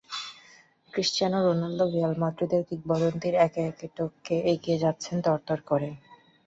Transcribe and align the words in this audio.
Cristiano 0.93 1.39
রোনালদোও 1.41 1.91
Real 1.93 2.13
মাদ্রিদের 2.21 2.61
কিংবদন্তিদের 2.69 3.33
একে 3.45 3.61
একে 3.69 3.87
টপকে 3.95 4.35
এগিয়ে 4.51 4.81
যাচ্ছেন 4.83 5.15
তরতর 5.25 5.59
করে। 5.69 5.89